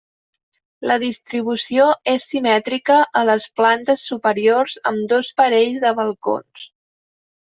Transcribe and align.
La 0.91 0.95
distribució 1.01 1.89
és 2.13 2.25
simètrica 2.31 2.95
a 3.21 3.21
les 3.29 3.45
plantes 3.59 4.07
superiors 4.13 4.77
amb 4.93 5.05
dos 5.13 5.31
parells 5.43 5.85
de 5.87 5.95
balcons. 6.03 6.65